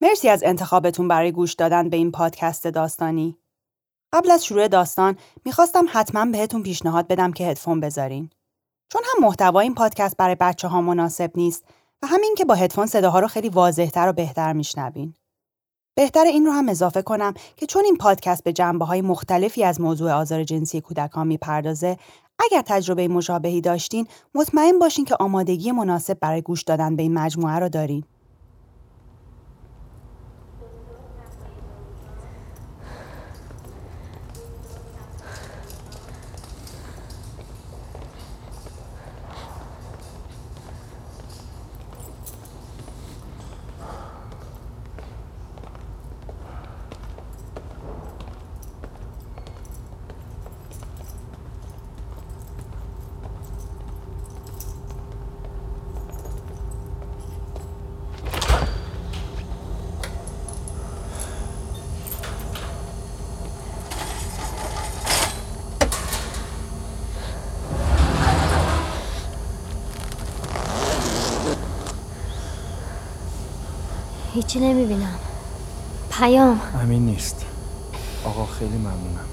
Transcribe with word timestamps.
مرسی 0.00 0.28
از 0.28 0.42
انتخابتون 0.42 1.08
برای 1.08 1.32
گوش 1.32 1.54
دادن 1.54 1.88
به 1.88 1.96
این 1.96 2.10
پادکست 2.10 2.66
داستانی. 2.66 3.38
قبل 4.12 4.30
از 4.30 4.44
شروع 4.44 4.68
داستان 4.68 5.16
می‌خواستم 5.44 5.86
حتما 5.88 6.24
بهتون 6.24 6.62
پیشنهاد 6.62 7.08
بدم 7.08 7.32
که 7.32 7.46
هدفون 7.46 7.80
بذارین. 7.80 8.30
چون 8.92 9.02
هم 9.04 9.24
محتوای 9.24 9.66
این 9.66 9.74
پادکست 9.74 10.16
برای 10.16 10.34
بچه 10.34 10.68
ها 10.68 10.80
مناسب 10.80 11.30
نیست 11.34 11.64
و 12.02 12.06
همین 12.06 12.34
که 12.38 12.44
با 12.44 12.54
هدفون 12.54 12.86
صداها 12.86 13.20
رو 13.20 13.28
خیلی 13.28 13.48
واضحتر 13.48 14.08
و 14.08 14.12
بهتر 14.12 14.52
میشنوین. 14.52 15.14
بهتر 15.96 16.24
این 16.24 16.46
رو 16.46 16.52
هم 16.52 16.68
اضافه 16.68 17.02
کنم 17.02 17.34
که 17.56 17.66
چون 17.66 17.84
این 17.84 17.96
پادکست 17.96 18.44
به 18.44 18.52
جنبه 18.52 18.84
های 18.84 19.02
مختلفی 19.02 19.64
از 19.64 19.80
موضوع 19.80 20.12
آزار 20.12 20.44
جنسی 20.44 20.80
کودکان 20.80 21.26
می‌پردازه 21.26 21.96
اگر 22.38 22.62
تجربه 22.66 23.08
مشابهی 23.08 23.60
داشتین 23.60 24.06
مطمئن 24.34 24.78
باشین 24.78 25.04
که 25.04 25.16
آمادگی 25.20 25.72
مناسب 25.72 26.18
برای 26.20 26.42
گوش 26.42 26.62
دادن 26.62 26.96
به 26.96 27.02
این 27.02 27.14
مجموعه 27.14 27.58
رو 27.58 27.68
دارین. 27.68 28.04
هیچی 74.38 74.60
نمی‌بینم. 74.60 75.18
پیام. 76.10 76.60
همین 76.82 77.06
نیست. 77.06 77.46
آقا 78.24 78.46
خیلی 78.46 78.76
ممنونم. 78.76 79.28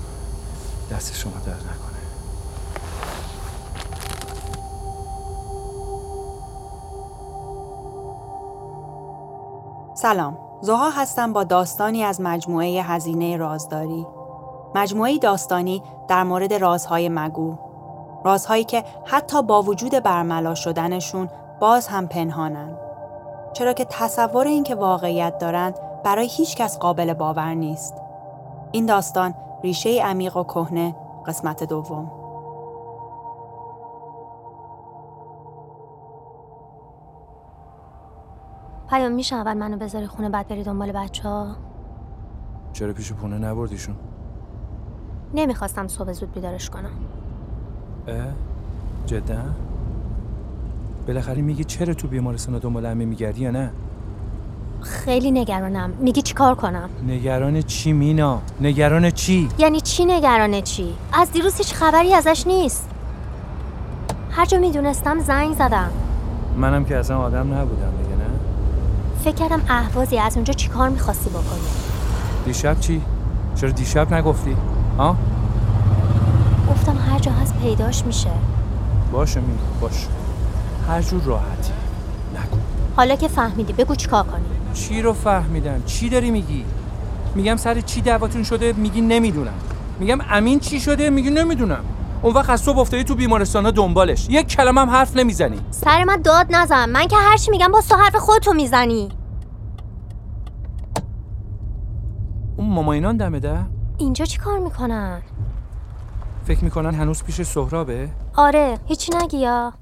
دست 0.92 1.16
شما 1.16 1.32
در 1.46 1.54
نکنه. 1.54 2.00
سلام. 9.96 10.38
زها 10.62 10.90
هستم 10.90 11.34
با 11.34 11.44
داستانی 11.44 12.04
از 12.04 12.22
مجموعه 12.22 12.84
هزینه 12.84 13.38
رازداری. 13.38 14.08
مجموعه 14.76 15.18
داستانی 15.18 15.84
در 16.08 16.24
مورد 16.24 16.54
رازهای 16.54 17.10
مگو. 17.10 17.58
رازهایی 18.26 18.64
که 18.64 18.84
حتی 19.06 19.44
با 19.44 19.62
وجود 19.62 19.92
برملا 19.92 20.56
شدنشون 20.56 21.30
باز 21.60 21.88
هم 21.88 22.08
پنهانند 22.08 22.85
چرا 23.56 23.74
که 23.74 23.86
تصور 23.90 24.48
اینکه 24.48 24.76
واقعیت 24.76 25.38
دارند 25.38 25.76
برای 26.04 26.28
هیچ 26.28 26.56
کس 26.56 26.80
قابل 26.80 27.14
باور 27.14 27.54
نیست. 27.54 27.94
این 28.72 28.86
داستان 28.86 29.34
ریشه 29.64 30.04
عمیق 30.04 30.38
و 30.38 30.44
کهنه 30.44 30.96
قسمت 31.26 31.64
دوم. 31.64 32.12
پیام 38.90 39.12
میشه 39.12 39.36
اول 39.36 39.54
منو 39.54 39.78
بذاری 39.78 40.08
خونه 40.08 40.30
بعد 40.30 40.48
بری 40.48 40.64
دنبال 40.64 40.92
بچه 40.92 41.30
ها؟ 41.30 41.48
چرا 42.74 42.94
پیش 42.94 43.14
پونه 43.14 43.38
نبردیشون؟ 43.38 43.96
نمی‌خواستم 45.34 45.88
صبح 45.88 46.12
زود 46.12 46.32
بیدارش 46.32 46.70
کنم 46.70 46.92
اه؟ 48.08 48.26
جدا؟ 49.06 49.42
بالاخره 51.08 51.42
میگی 51.42 51.64
چرا 51.64 51.94
تو 51.94 52.08
بیمارستان 52.08 52.58
دنبال 52.58 52.86
همه 52.86 53.06
میگردی 53.06 53.42
یا 53.42 53.52
نه؟ 53.52 53.72
خیلی 54.82 55.32
نگرانم. 55.32 55.94
میگی 56.00 56.22
چیکار 56.22 56.56
کنم؟ 56.56 56.90
نگران 57.08 57.62
چی 57.62 57.94
مینا؟ 57.94 58.42
نگران 58.62 59.12
چی؟ 59.12 59.50
یعنی 59.58 59.82
چی 59.82 60.06
نگران 60.06 60.62
چی؟ 60.62 60.94
از 61.14 61.32
دیروز 61.32 61.58
هیچ 61.58 61.74
خبری 61.74 62.14
ازش 62.14 62.48
نیست. 62.48 62.90
هر 64.32 64.46
جا 64.46 64.60
می‌دونستم 64.60 65.20
زنگ 65.20 65.54
زدم. 65.54 65.90
منم 66.58 66.86
که 66.86 66.98
اصلا 66.98 67.18
آدم 67.18 67.54
نبودم 67.54 67.92
دیگه 68.04 68.16
نه؟ 68.16 68.26
فکر 69.24 69.36
کردم 69.36 69.62
اهوازی 69.70 70.18
از 70.18 70.36
اونجا 70.36 70.54
چیکار 70.54 70.90
می‌خواستی 70.90 71.30
بکنی. 71.30 71.68
دیشب 72.46 72.80
چی؟ 72.80 73.02
چرا 73.56 73.70
دیشب 73.70 74.14
نگفتی؟ 74.14 74.56
ها؟ 74.98 75.16
گفتم 76.70 76.98
هر 77.10 77.20
جا 77.20 77.32
هست 77.32 77.54
پیداش 77.62 78.06
میشه. 78.06 78.30
باشه 79.12 79.40
مینا 79.40 79.54
باشه 79.82 80.08
هر 80.88 81.02
جور 81.02 81.22
راحتی. 81.24 81.74
نگو. 82.32 82.58
حالا 82.96 83.16
که 83.16 83.28
فهمیدی 83.28 83.74
بگو 83.74 83.96
چیکار 83.96 84.24
کنی. 84.24 84.46
چی 84.74 85.02
رو 85.02 85.14
فهمیدم؟ 85.14 85.84
چی 85.86 86.10
داری 86.10 86.32
میگی؟ 86.32 86.66
میگم 87.36 87.56
سر 87.56 87.82
چی 87.82 88.02
دعواتون 88.02 88.44
شده؟ 88.44 88.74
میگی 88.74 89.02
نمی‌دونم. 89.02 89.54
میگم 90.00 90.18
امین 90.30 90.60
چی 90.60 90.80
شده؟ 90.80 91.10
میگی 91.10 91.30
نمی‌دونم. 91.30 91.84
اون 92.22 92.34
وقت 92.34 92.50
از 92.50 92.62
صبح 92.62 92.80
افتادی 92.80 93.04
تو 93.04 93.16
بیمارستان 93.16 93.72
دنبالش. 93.72 94.28
یک 94.30 94.48
کلمه 94.48 94.82
هم 94.82 94.90
حرف 94.90 95.18
نمی‌زنی. 95.18 95.60
سر 95.72 96.04
من 96.04 96.22
داد 96.22 96.48
نزن. 96.50 96.90
من 96.90 97.08
که 97.08 97.16
هرچی 97.16 97.52
میگم 97.52 97.72
با 97.72 97.82
تو 97.82 97.96
حرف 97.96 98.16
خودتو 98.16 98.54
می‌زنی. 98.54 99.10
اون 102.58 102.70
ماماینان 102.70 103.18
دمه 103.18 103.40
ده؟ 103.40 103.60
اینجا 103.98 104.26
چیکار 104.26 104.60
می‌کنن؟ 104.60 105.22
فکر 106.46 106.64
می‌کنن 106.64 106.96
هنوز 106.96 107.24
پیش 107.24 107.42
سهرابه. 107.42 108.10
آره. 108.36 108.78
هیچی 108.86 109.12
نگی 109.22 109.38
یا؟ 109.38 109.74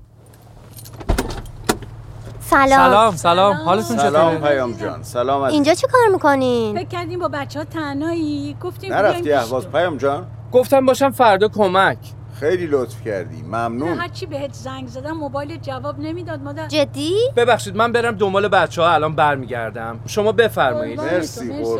سلام. 2.49 2.69
سلام 2.69 3.15
سلام. 3.15 3.55
حالتون 3.55 3.97
سلام 3.97 4.35
چطوره 4.35 4.49
پیام 4.49 4.73
جان. 4.73 5.03
سلام 5.03 5.43
عزیز. 5.43 5.53
اینجا 5.53 5.73
چی 5.73 5.87
کار 5.87 6.07
می‌کنین؟ 6.13 6.75
فکر 6.75 6.87
کردیم 6.87 7.19
با 7.19 7.27
بچه 7.27 7.59
ها 7.59 7.65
تنهایی. 7.65 8.57
گفتیم 8.61 8.93
نرفتی 8.93 9.33
اهواز. 9.33 9.67
پیام 9.67 9.97
جان. 9.97 10.27
گفتم 10.51 10.85
باشم 10.85 11.11
فردا 11.11 11.47
کمک. 11.47 11.97
خیلی 12.39 12.67
لطف 12.67 13.01
کردی. 13.01 13.41
ممنون. 13.41 13.97
هر 13.99 14.07
چی 14.07 14.25
بهت 14.25 14.53
زنگ 14.53 14.87
زدم 14.87 15.11
موبایل 15.11 15.57
جواب 15.57 15.99
نمی‌داد 15.99 16.41
مادر. 16.41 16.67
جدی؟ 16.67 17.15
ببخشید 17.35 17.75
من 17.75 17.91
برم 17.91 18.15
دنبال 18.15 18.47
بچه 18.47 18.81
ها 18.81 18.93
الان 18.93 19.15
برمیگردم. 19.15 19.99
شما 20.05 20.31
بفرمایید. 20.31 20.99
قربان. 20.99 21.13
مرسی، 21.15 21.63
تو، 21.63 21.79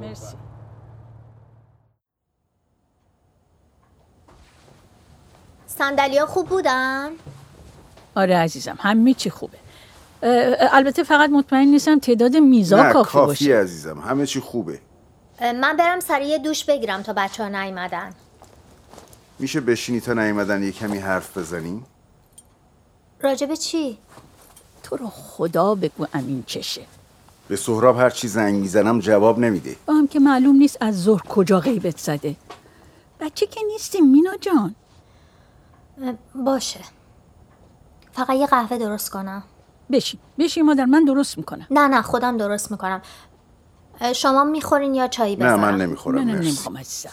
مرسی. 0.00 0.36
صندلیا 5.66 6.26
خوب 6.26 6.48
بودن؟ 6.48 7.10
آره 8.14 8.36
عزیزم 8.36 8.76
همه 8.80 9.14
چی 9.14 9.30
خوبه. 9.30 9.58
البته 10.72 11.02
فقط 11.02 11.30
مطمئن 11.30 11.68
نیستم 11.68 11.98
تعداد 11.98 12.36
میزا 12.36 12.82
نه 12.82 12.92
کافی, 12.92 13.12
کافی 13.12 13.26
باشه. 13.26 13.56
عزیزم 13.60 13.98
همه 13.98 14.26
چی 14.26 14.40
خوبه. 14.40 14.80
من 15.40 15.76
برم 15.76 16.00
سریع 16.00 16.38
دوش 16.38 16.64
بگیرم 16.64 17.02
تا 17.02 17.12
بچه 17.12 17.42
ها 17.42 17.48
نیومدن. 17.48 18.12
میشه 19.38 19.60
بشینی 19.60 20.00
تا 20.00 20.12
نیومدن 20.12 20.62
یه 20.62 20.72
کمی 20.72 20.98
حرف 20.98 21.38
بزنیم 21.38 21.86
راجب 23.20 23.54
چی؟ 23.54 23.98
تو 24.82 24.96
رو 24.96 25.06
خدا 25.08 25.74
بگو 25.74 26.06
امین 26.14 26.44
چشه 26.46 26.82
به 27.48 27.56
سهراب 27.56 27.98
هر 27.98 28.10
چی 28.10 28.28
زنگ 28.28 28.54
می‌زنم 28.54 28.98
جواب 29.00 29.38
نمیده. 29.38 29.76
با 29.86 29.94
هم 29.94 30.06
که 30.06 30.20
معلوم 30.20 30.56
نیست 30.56 30.76
از 30.80 31.02
ظهر 31.02 31.22
کجا 31.22 31.60
غیبت 31.60 31.98
زده. 31.98 32.36
بچه 33.20 33.46
که 33.46 33.60
نیستیم 33.66 34.10
مینا 34.10 34.36
جان. 34.36 34.74
باشه. 36.34 36.80
فقط 38.12 38.30
یه 38.30 38.46
قهوه 38.46 38.78
درست 38.78 39.10
کنم. 39.10 39.42
بشین. 39.92 40.20
بشین 40.38 40.66
مادر 40.66 40.84
من 40.84 41.04
درست 41.04 41.38
می‌کنم. 41.38 41.66
نه 41.70 41.88
نه 41.88 42.02
خودم 42.02 42.36
درست 42.36 42.70
می‌کنم. 42.70 43.02
شما 44.14 44.44
می‌خورین 44.44 44.94
یا 44.94 45.08
چایی 45.08 45.36
نه 45.36 45.44
بذارم؟ 45.44 45.60
من 45.60 45.76
نمی‌خورم. 45.76 46.24
مرسی. 46.24 46.48
نمی‌خوام 46.48 46.78
عزیزم. 46.78 47.10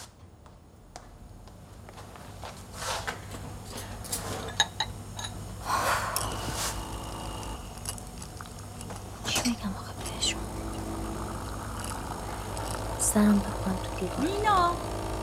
سرم 12.98 13.38
بکنم 13.38 13.76
تو 13.76 14.00
دیوار 14.00 14.36
مینا 14.36 14.70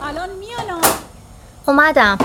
الان 0.02 0.30
میانم 0.30 0.81
اومدم. 1.68 2.18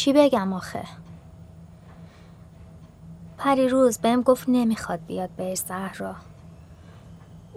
چی 0.00 0.12
بگم 0.12 0.52
آخه؟ 0.52 0.82
پری 3.38 3.68
روز 3.68 3.98
بهم 3.98 4.22
گفت 4.22 4.44
نمی‌خواد 4.48 5.00
بیاد 5.06 5.30
به 5.30 5.54
زهرا. 5.54 6.14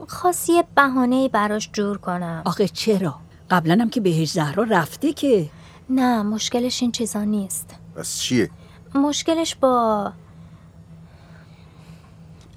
خواست 0.08 0.50
یه 0.50 0.64
بهانه 0.76 1.30
براش 1.30 1.70
جور 1.74 1.98
کنم. 1.98 2.42
آخه 2.46 2.68
چرا؟ 2.68 3.16
قبلا 3.50 3.78
هم 3.82 3.90
که 3.90 4.02
بهش 4.02 4.32
زهرا 4.32 4.64
رفته 4.64 5.14
که. 5.14 5.50
نه 5.90 6.24
مشکلش 6.24 6.82
این 6.82 6.92
چیزا 6.92 7.24
نیست. 7.24 7.76
بس 7.96 8.20
چیه؟ 8.20 8.50
مشکلش 8.96 9.56
با 9.56 10.12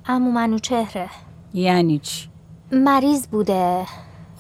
امو 0.07 0.31
منو 0.31 0.59
چهره. 0.59 1.11
یعنی 1.55 1.99
چی؟ 1.99 2.29
مریض 2.73 3.27
بوده. 3.27 3.87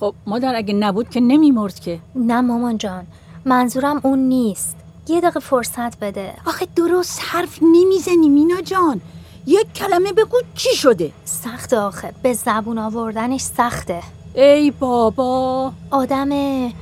خب 0.01 0.15
مادر 0.27 0.55
اگه 0.55 0.75
نبود 0.75 1.11
که 1.11 1.21
نمیمرد 1.21 1.81
که. 1.81 2.01
نه 2.15 2.41
مامان 2.41 2.79
جان 2.79 3.07
منظورم 3.45 4.01
اون 4.03 4.19
نیست. 4.19 4.86
یه 5.09 5.21
دقیقه 5.21 5.41
فرصت 5.41 5.99
بده. 5.99 6.35
آخه 6.47 6.67
درست 6.77 7.21
حرف 7.23 7.59
نمی‌زنی 7.63 8.29
مینا 8.29 8.61
جان. 8.61 9.01
یک 9.47 9.73
کلمه 9.73 10.13
بگو 10.13 10.37
چی 10.55 10.77
شده؟ 10.77 11.13
سخت 11.25 11.73
آخه. 11.75 12.13
به 12.23 12.33
زبون 12.33 12.79
آوردنش 12.79 13.41
سخته. 13.41 14.03
ای 14.35 14.71
بابا. 14.71 15.73
آدم 15.91 16.33
اه، 16.33 16.73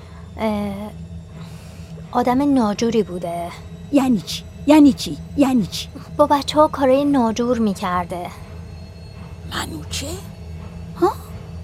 آدم 2.13 2.55
ناجوری 2.55 3.03
بوده. 3.03 3.49
یعنی 3.93 4.21
چی؟ 4.21 4.45
یعنی 4.67 4.93
چی؟ 4.93 5.19
یعنی 5.37 5.67
چی؟ 5.67 5.89
با 6.17 6.27
بچه 6.27 6.59
ها 6.59 6.69
کارای 6.69 7.05
ناجور 7.05 7.59
می‌کرده. 7.59 8.27
منوچه 9.53 10.07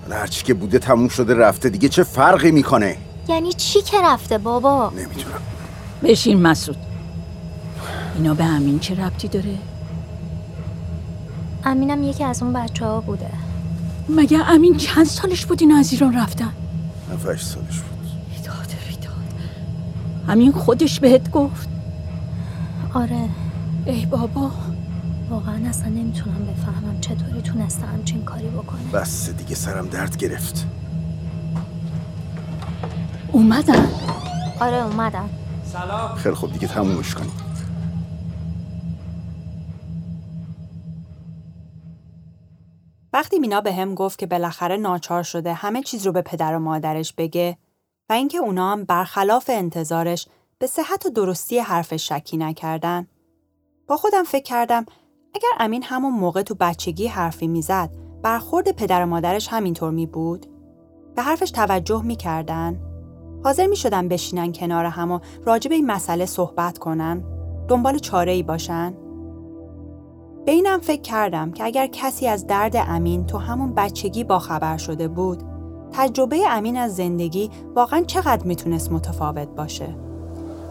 حالا 0.03 0.17
هرچی 0.21 0.45
که 0.45 0.55
بوده 0.55 0.79
تموم 0.79 1.09
شده 1.09 1.35
رفته 1.35 1.69
دیگه 1.69 1.89
چه 1.89 2.03
فرقی 2.03 2.51
می‌کنه؟ 2.51 2.97
یعنی 3.29 3.53
چی 3.53 3.83
که 3.83 3.97
رفته 4.03 4.39
بابا؟ 4.39 4.91
نمی‌دونم. 4.91 5.43
بشین 6.03 6.43
مسعود. 6.43 6.77
اینا 8.17 8.35
به 8.35 8.45
همین 8.45 8.79
چه 8.79 8.95
ربطی 8.95 9.29
داره؟ 9.29 9.55
امینم 11.65 12.03
یکی 12.03 12.25
از 12.25 12.43
اون 12.43 12.53
بچه 12.53 12.85
ها 12.85 13.01
بوده. 13.01 13.31
مگه 14.09 14.51
امین 14.51 14.77
چند 14.77 15.07
سالش 15.07 15.47
بود 15.47 15.63
اینا 15.63 15.77
از 15.77 15.93
ایران 15.93 16.17
رفتن؟ 16.17 16.53
هفتش 17.13 17.43
سالش 17.43 17.79
بود. 17.79 18.09
بیداد 18.37 18.75
بیداد 18.89 19.15
همین 20.29 20.53
خودش 20.53 21.01
بهت 21.01 21.31
گفت؟ 21.31 21.69
آره. 22.95 23.29
ای 23.87 24.07
بابا. 24.07 24.51
واقعا 25.31 25.69
اصلا 25.69 25.89
نمی‌تونم 25.89 26.47
بفهمم 26.47 27.01
چطوری 27.01 27.43
تونسته 27.43 27.87
همچین 27.87 28.23
کاری 28.25 28.49
بکنه. 28.49 28.81
بس 28.93 29.31
دیگه 29.31 29.55
سرم 29.55 29.89
درد 29.89 30.17
گرفت. 30.17 30.67
اومدن؟ 33.33 33.87
آره 34.61 34.85
اومدم 35.75 36.15
خیلی 36.15 36.35
خوب 36.35 36.53
دیگه 36.53 36.69
تمومش 36.69 37.15
کنیم 37.15 37.33
وقتی 43.13 43.39
مینا 43.39 43.61
به 43.61 43.73
هم 43.73 43.95
گفت 43.95 44.19
که 44.19 44.27
بالاخره 44.27 44.77
ناچار 44.77 45.23
شده 45.23 45.53
همه 45.53 45.83
چیز 45.83 46.07
رو 46.07 46.13
به 46.13 46.23
پدر 46.23 46.57
و 46.57 46.59
مادرش 46.59 47.13
بگه 47.13 47.57
و 48.09 48.13
اینکه 48.13 48.39
اونا 48.39 48.73
هم 48.73 48.85
برخلاف 48.85 49.51
انتظارش 49.53 50.29
به 50.59 50.67
صحت 50.67 51.07
و 51.07 51.11
درستی 51.11 51.59
حرفش 51.59 52.09
شکی 52.09 52.37
نکردن. 52.37 53.07
با 53.87 53.97
خودم 53.97 54.25
فکر 54.25 54.43
کردم 54.43 54.87
اگر 55.35 55.49
امین 55.61 55.83
همون 55.83 56.13
موقع 56.13 56.43
تو 56.43 56.55
بچگی 56.55 57.07
حرفی 57.07 57.49
می‌زد 57.49 57.91
برخورد 58.23 58.73
پدر 58.73 59.03
و 59.03 59.07
مادرش 59.07 59.49
همینطور 59.49 59.91
می 59.91 60.07
بود؟ 60.07 60.47
به 61.17 61.23
حرفش 61.23 61.51
توجه 61.51 62.03
می‌کردن؟ 62.03 62.90
حاضر 63.45 63.67
می 63.67 63.77
شدن 63.77 64.09
بشینن 64.09 64.53
کنار 64.53 64.85
هم 64.85 65.11
و 65.11 65.19
راجع 65.45 65.73
این 65.73 65.87
مسئله 65.87 66.27
صحبت 66.27 66.79
کنن؟ 66.79 67.25
دنبال 67.69 67.99
چاره 67.99 68.33
ای 68.33 68.43
باشن؟ 68.43 68.95
به 70.47 70.53
اینم 70.53 70.81
فکر 70.81 71.03
کردم 71.03 71.53
که 71.53 71.65
اگر 71.65 71.87
کسی 71.87 72.27
از 72.27 72.47
درد 72.47 72.77
امین 72.77 73.27
تو 73.27 73.39
همون 73.39 73.75
بچگی 73.75 74.25
با 74.25 74.39
خبر 74.39 74.77
شده 74.77 75.09
بود 75.09 75.43
تجربه 75.93 76.49
امین 76.49 76.77
از 76.77 76.97
زندگی 76.97 77.51
واقعا 77.75 78.03
چقدر 78.03 78.47
می‌تونست 78.47 78.93
متفاوت 78.93 79.49
باشه 79.49 79.95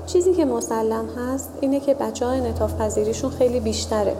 چیزی 0.05 0.33
که 0.33 0.45
مسلم 0.45 1.05
هست 1.17 1.49
اینه 1.61 1.79
که 1.79 1.93
بچه 1.93 2.25
ها 2.25 2.31
انعطاف 2.31 2.81
پذیریشون 2.81 3.31
خیلی 3.31 3.59
بیشتره 3.59 4.15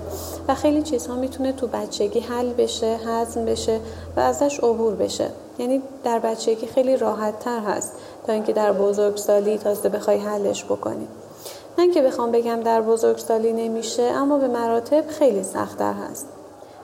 و 0.47 0.55
خیلی 0.55 0.81
چیزها 0.81 1.15
می‌تونه 1.15 1.51
تو 1.51 1.67
بچگی 1.67 2.19
حل 2.19 2.53
بشه 2.53 2.99
هضم 3.05 3.45
بشه 3.45 3.79
و 4.15 4.19
ازش 4.19 4.59
عبور 4.59 4.95
بشه 4.95 5.29
یعنی 5.59 5.81
در 6.03 6.19
بچگی 6.19 6.67
خیلی 6.67 6.97
راحت 6.97 7.39
تر 7.39 7.59
هست 7.59 7.93
تا 8.29 8.33
اینکه 8.33 8.53
در 8.53 8.73
بزرگسالی 8.73 9.57
تازه 9.57 9.89
بخوای 9.89 10.17
حلش 10.17 10.65
بکنی 10.65 11.07
من 11.77 11.91
که 11.91 12.01
بخوام 12.01 12.31
بگم 12.31 12.61
در 12.61 12.81
بزرگسالی 12.81 13.53
نمیشه 13.53 14.03
اما 14.03 14.37
به 14.37 14.47
مراتب 14.47 15.07
خیلی 15.07 15.43
سختتر 15.43 15.93
هست 15.93 16.27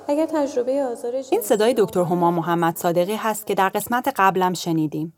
اگر 0.07 0.25
تجربه 0.25 0.83
آزار 0.83 1.11
این 1.31 1.41
صدای 1.41 1.73
دکتر 1.77 1.99
هما 1.99 2.31
محمد 2.31 2.77
صادقی 2.77 3.15
هست 3.15 3.47
که 3.47 3.55
در 3.55 3.69
قسمت 3.69 4.13
قبلم 4.15 4.53
شنیدیم. 4.53 5.13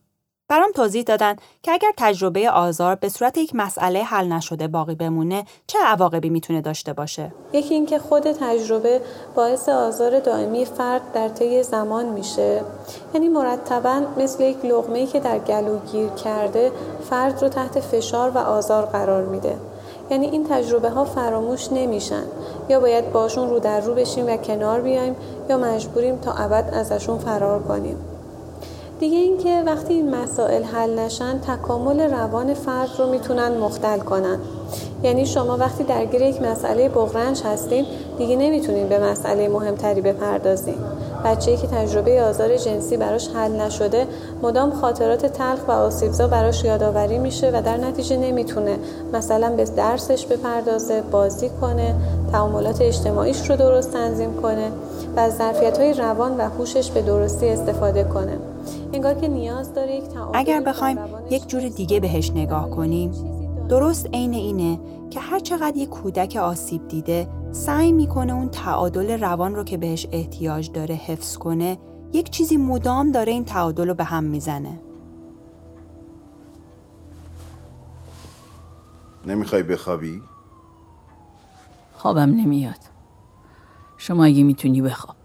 برام 0.50 0.72
توضیح 0.72 1.04
دادن 1.04 1.36
که 1.64 1.72
اگر 1.72 1.92
تجربه 1.98 2.50
آزار 2.50 2.96
به 2.96 3.10
صورت 3.10 3.38
یک 3.38 3.52
مسئله 3.56 4.04
حل 4.04 4.28
نشده 4.28 4.68
باقی 4.68 4.96
بمونه 4.96 5.46
چه 5.68 5.80
عواقبی 5.86 6.30
می‌تونه 6.30 6.62
داشته 6.62 6.94
باشه؟ 6.94 7.32
یکی 7.54 7.74
اینکه 7.74 8.00
خود 8.00 8.32
تجربه 8.32 9.02
باعث 9.36 9.70
آزار 9.70 10.20
دائمی 10.20 10.66
فرد 10.66 11.02
در 11.14 11.30
طی 11.30 11.64
زمان 11.64 12.06
میشه. 12.06 12.62
یعنی 13.14 13.30
مرتبا 13.30 14.02
مثل 14.18 14.44
یک 14.44 14.66
لغمه‌ای 14.66 15.08
که 15.08 15.20
در 15.20 15.40
گلو 15.40 15.80
گیر 15.92 16.10
کرده 16.10 16.72
فرد 17.10 17.42
رو 17.42 17.50
تحت 17.50 17.80
فشار 17.80 18.30
و 18.30 18.38
آزار 18.38 18.86
قرار 18.86 19.26
میده. 19.26 19.58
یعنی 20.10 20.26
این 20.26 20.48
تجربه 20.50 20.90
ها 20.90 21.06
فراموش 21.06 21.72
نمیشن. 21.72 22.24
یا 22.70 22.80
باید 22.80 23.12
باشون 23.12 23.50
رو 23.50 23.60
در 23.60 23.82
رو 23.82 23.96
بشیم 23.96 24.28
و 24.28 24.38
کنار 24.38 24.82
بیایم 24.82 25.16
یا 25.50 25.58
مجبوریم 25.58 26.18
تا 26.18 26.32
ابد 26.34 26.70
ازشون 26.74 27.18
فرار 27.18 27.64
کنیم. 27.64 27.98
دیگه 29.00 29.18
اینکه 29.18 29.64
وقتی 29.66 29.94
این 29.94 30.16
مسائل 30.16 30.64
حل 30.64 31.00
نشن 31.00 31.40
تکامل 31.40 32.02
روان 32.02 32.54
فرد 32.54 32.90
رو 32.98 33.10
می‌تونن 33.10 33.58
مختل 33.58 34.00
کنن. 34.00 34.40
یعنی 35.04 35.26
شما 35.26 35.58
وقتی 35.58 35.84
درگیر 35.84 36.22
یک 36.22 36.42
مسئله 36.42 36.90
بغرنج 36.90 37.42
هستین 37.44 37.86
دیگه 38.18 38.36
نمی‌تونین 38.36 38.88
به 38.88 39.00
مسئله 39.00 39.50
مهمتری 39.50 40.02
بپردازین. 40.02 40.78
بچه‌ای 41.26 41.58
که 41.58 41.68
تجربه 41.68 42.24
آزار 42.24 42.58
جنسی 42.58 42.98
براش 42.98 43.30
حل 43.30 43.62
نشده 43.62 44.08
مدام 44.42 44.72
خاطرات 44.72 45.26
تلخ 45.26 45.68
و 45.68 45.72
آسیبزا 45.72 46.28
براش 46.28 46.64
یادآوری 46.64 47.18
میشه 47.18 47.52
و 47.54 47.62
در 47.62 47.78
نتیجه 47.78 48.18
نمی‌تونه 48.18 48.78
مثلا 49.14 49.50
به 49.50 49.64
درسش 49.64 50.26
بپردازه 50.26 51.02
بازی 51.02 51.50
کنه 51.62 51.96
تعاملات 52.32 52.82
اجتماعیش 52.82 53.50
رو 53.50 53.56
درست 53.56 53.94
تنظیم 53.94 54.42
کنه 54.42 54.72
و 55.16 55.20
از 55.20 55.38
ظرفیت‌های 55.38 55.94
روان 55.94 56.38
و 56.38 56.42
هوشش 56.42 56.92
به 56.92 57.02
درستی 57.02 57.50
استفاده 57.50 58.04
کنه. 58.04 58.38
انگار 58.94 59.14
که 59.14 59.28
نیاز 59.28 59.74
داره 59.74 59.96
یک 59.96 60.04
اگر 60.34 60.62
بخوایم 60.62 60.98
یک 61.30 61.48
جور 61.48 61.70
دیگه 61.70 62.00
بهش 62.00 62.32
نگاه 62.32 62.70
کنیم 62.70 63.12
درست 63.70 64.08
عین 64.14 64.34
اینه 64.34 64.80
که 65.10 65.20
هر 65.20 65.40
چقدر 65.40 65.78
یک 65.78 65.90
کودک 65.90 66.36
آسیب 66.36 66.88
دیده 66.88 67.28
سعی 67.52 67.92
می‌کنه 67.92 68.34
اون 68.34 68.50
تعادل 68.50 69.20
روان 69.20 69.56
رو 69.56 69.64
که 69.64 69.78
بهش 69.78 70.08
احتیاج 70.12 70.72
داره 70.72 70.96
حفظ 70.96 71.38
کنه 71.38 71.78
یک 72.14 72.30
چیزی 72.30 72.58
مدام 72.58 73.12
داره 73.12 73.32
این 73.32 73.46
تعادل 73.46 73.88
رو 73.88 73.94
به 73.94 74.04
هم 74.04 74.24
می‌زنه. 74.24 74.80
نمی‌خوای 79.28 79.64
بخوابی؟ 79.64 80.22
خوابم 81.98 82.22
نمیاد. 82.22 82.80
شما 83.98 84.26
اگه 84.26 84.44
می‌تونی 84.44 84.82
بخواب. 84.82 85.16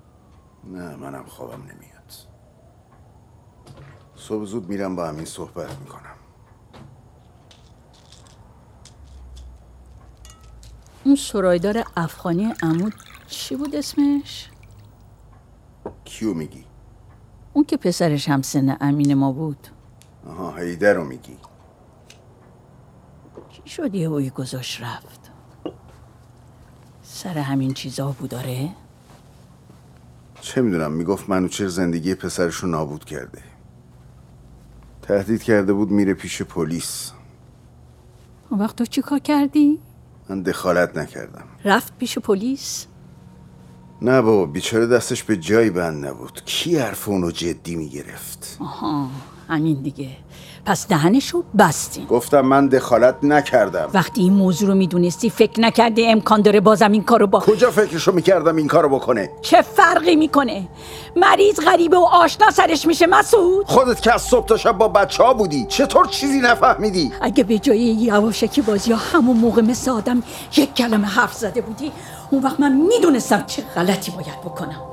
نه 0.72 0.96
منم 0.96 1.24
خوابم 1.26 1.62
نمیاد. 1.62 2.01
صبح 4.22 4.44
زود 4.44 4.68
میرم 4.68 4.96
با 4.96 5.08
همین 5.08 5.24
صحبت 5.24 5.78
می‌کنم 5.78 6.14
اون 11.04 11.16
سرایدار 11.16 11.84
افغانی 11.96 12.54
عمود 12.62 12.94
چی 13.26 13.56
بود 13.56 13.74
اسمش؟ 13.74 14.50
کیو 16.04 16.34
میگی؟ 16.34 16.64
اون 17.52 17.64
که 17.64 17.76
پسرش 17.76 18.28
هم 18.28 18.42
سن 18.42 18.76
امین 18.80 19.14
ما 19.14 19.32
بود 19.32 19.68
آها 20.26 20.56
هیدر 20.56 20.94
رو 20.94 21.04
میگی 21.04 21.36
چی 23.50 23.62
شد 23.66 23.94
یه 23.94 24.08
اوی 24.08 24.30
گذاشت 24.30 24.82
رفت 24.82 25.30
سر 27.02 27.38
همین 27.38 27.74
چیزا 27.74 28.10
بود 28.10 28.30
داره؟ 28.30 28.68
چه 30.40 30.62
می‌دونم 30.62 30.92
می‌گفت 30.92 31.28
منوچر 31.28 31.68
زندگی 31.68 32.14
پسرش 32.14 32.54
رو 32.54 32.68
نابود 32.68 33.04
کرده 33.04 33.51
تهدید 35.02 35.42
کرده 35.42 35.72
بود 35.72 35.90
میره 35.90 36.14
پیش 36.14 36.42
پلیس. 36.42 37.12
اون 38.50 38.60
وقت 38.60 38.76
تو 38.76 38.84
چی 38.86 39.02
کار 39.02 39.18
کردی؟ 39.18 39.78
من 40.28 40.42
دخالت 40.42 40.96
نکردم. 40.96 41.44
رفت 41.64 41.98
پیش 41.98 42.18
پلیس؟ 42.18 42.86
نه 44.02 44.22
بابا 44.22 44.46
بیچاره 44.46 44.86
دستش 44.86 45.22
به 45.22 45.36
جایی 45.36 45.70
بند 45.70 46.06
نبود. 46.06 46.42
کی 46.44 46.76
حرف 46.76 47.08
اونو 47.08 47.30
جدی 47.30 47.76
می‌گرفت؟ 47.76 48.56
آها. 48.60 49.08
همین 49.48 49.82
دیگه. 49.82 50.08
پس 50.64 50.88
دهنشو 50.88 51.42
بستین 51.58 52.04
گفتم 52.04 52.40
من 52.40 52.66
دخالت 52.66 53.14
نکردم. 53.22 53.88
وقتی 53.94 54.20
این 54.20 54.32
موضوع 54.32 54.68
رو 54.68 54.74
می‌دونستی 54.74 55.30
فکر 55.30 55.60
نکردی 55.60 56.06
امکان 56.06 56.42
داره 56.42 56.60
بازم 56.60 56.92
این 56.92 57.02
کارو 57.04 57.26
با 57.26 57.40
کجا 57.40 57.70
فکرشو 57.70 58.12
می‌کردم 58.12 58.56
این 58.56 58.68
کارو 58.68 58.88
بکنه؟ 58.88 59.30
چه 59.42 59.62
فرقی 59.62 60.16
می‌کنه؟ 60.16 60.68
مریض 61.16 61.60
غریبه 61.60 61.96
و 61.96 62.08
آشنا 62.12 62.50
سرش 62.50 62.86
میشه 62.86 63.06
مسعود. 63.06 63.66
خودت 63.66 64.02
که 64.02 64.14
از 64.14 64.22
صبح 64.22 64.46
تا 64.46 64.56
شب 64.56 64.78
با 64.78 64.88
بچه 64.88 65.22
ها 65.22 65.34
بودی 65.34 65.66
چطور 65.68 66.06
چیزی 66.06 66.40
نفهمیدی؟ 66.40 67.12
اگه 67.20 67.44
به 67.44 67.58
جای 67.58 67.78
یواشکی 67.80 68.62
بازی 68.62 68.92
ها 68.92 68.98
همون 68.98 69.36
موقع 69.36 69.62
مثل 69.62 69.90
آدم 69.90 70.22
یک 70.56 70.74
کلمه 70.74 71.06
حرف 71.06 71.32
زده 71.34 71.60
بودی 71.60 71.92
اون 72.30 72.42
وقت 72.42 72.60
من 72.60 72.72
می‌دونستم 72.72 73.44
چه 73.46 73.62
غلطی 73.62 74.12
باید 74.12 74.40
بکنم. 74.44 74.91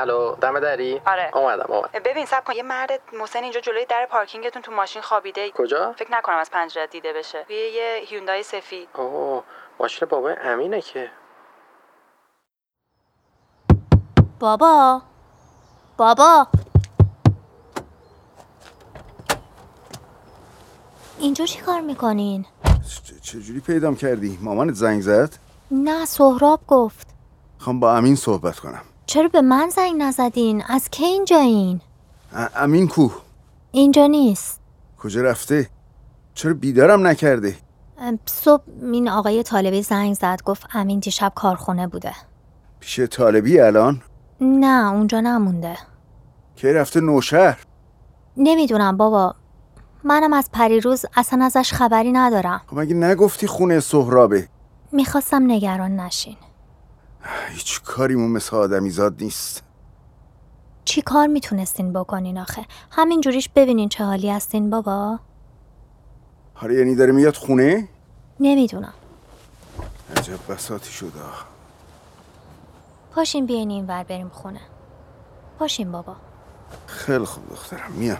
الو 0.00 0.36
دم 0.40 0.60
دری؟ 0.60 1.00
آره. 1.06 1.30
اومدم 1.34 1.72
اومد 1.72 1.90
ببین 2.04 2.26
سب 2.26 2.44
کن 2.44 2.52
یه 2.52 2.62
مرد 2.62 3.00
محسن 3.12 3.42
اینجا 3.42 3.60
جلوی 3.60 3.84
در 3.84 4.06
پارکینگتون 4.10 4.62
تو 4.62 4.72
ماشین 4.72 5.02
خوابیده. 5.02 5.50
کجا؟ 5.50 5.92
فکر 5.92 6.12
نکنم 6.12 6.36
از 6.36 6.50
پنجره 6.50 6.86
دیده 6.86 7.12
بشه. 7.12 7.44
توی 7.44 7.56
یه 7.56 8.02
هیوندای 8.06 8.42
سفید. 8.42 8.88
اوه 8.94 9.42
ماشین 9.80 10.08
بابای 10.08 10.36
امینه 10.42 10.80
که. 10.80 11.10
بابا. 14.40 15.02
بابا. 15.96 16.46
اینجا 21.18 21.44
چی 21.46 21.60
کار 21.60 21.80
می‌کنین؟ 21.80 22.46
چجوری 23.22 23.60
پیدام 23.60 23.96
کردی؟ 23.96 24.38
مامانت 24.42 24.74
زنگ 24.74 25.00
زد؟ 25.02 25.34
نه 25.70 26.04
سهراب 26.04 26.60
گفت. 26.66 27.08
خوام 27.58 27.80
با 27.80 27.96
امین 27.96 28.16
صحبت 28.16 28.58
کنم. 28.58 28.82
چرا 29.08 29.28
به 29.28 29.40
من 29.40 29.68
زنگ 29.68 29.94
نزدین؟ 30.02 30.64
از 30.68 30.88
کی 30.90 31.04
اینجایین؟ 31.04 31.80
امین 32.56 32.88
کو. 32.88 33.08
اینجا 33.72 34.06
نیست. 34.06 34.60
کجا 34.98 35.22
رفته؟ 35.22 35.68
چرا 36.34 36.54
بیدارم 36.54 37.06
نکرده؟ 37.06 37.56
صبح 38.26 38.62
این 38.82 39.08
آقای 39.08 39.42
طالبی 39.42 39.82
زنگ 39.82 40.14
زد 40.14 40.42
گفت 40.44 40.66
امین 40.74 40.98
دیشب 40.98 41.32
کارخونه 41.34 41.86
بوده. 41.86 42.12
پیش 42.80 43.00
طالبی 43.00 43.60
الان؟ 43.60 44.02
نه 44.40 44.92
اونجا 44.92 45.20
نمونده. 45.20 45.76
که 46.56 46.72
رفته؟ 46.72 47.00
نوشهر؟ 47.00 47.58
نمی‌دونم 48.36 48.96
بابا. 48.96 49.34
منم 50.04 50.32
از 50.32 50.50
پریروز 50.52 51.04
اصلا 51.16 51.44
ازش 51.44 51.72
خبری 51.72 52.12
ندارم. 52.12 52.60
خب 52.66 52.78
مگه 52.78 52.94
نگفتی 52.94 53.46
خونه 53.46 53.80
سهرابه؟ 53.80 54.48
می‌خواستم 54.92 55.42
نگران 55.42 56.00
نشین. 56.00 56.36
هیچ 57.50 57.82
کاریمون 57.82 58.30
مثل 58.30 58.56
آدمیزاد 58.56 59.22
نیست. 59.22 59.62
چی 60.84 61.02
کار 61.02 61.26
می‌تونستین 61.26 61.92
بکنین 61.92 62.38
آخه؟ 62.38 62.66
همین 62.90 63.20
جوریش 63.20 63.48
ببینین 63.48 63.88
چه 63.88 64.04
حالی 64.04 64.30
هستین 64.30 64.70
بابا. 64.70 65.20
آره 66.62 66.74
یعنی 66.74 66.94
داره 66.94 67.12
میاد 67.12 67.34
خونه؟ 67.34 67.88
نمی‌دونم. 68.40 68.94
عجب 70.16 70.38
بساتی 70.48 70.92
شده. 70.92 71.10
پاشین 73.14 73.46
بیاین 73.46 73.70
این 73.70 73.86
ور 73.86 74.02
بریم 74.02 74.28
خونه. 74.28 74.60
پاشین 75.58 75.92
بابا. 75.92 76.16
خیلی 76.86 77.24
خوب 77.24 77.48
دخترم 77.50 77.92
میام. 77.92 78.18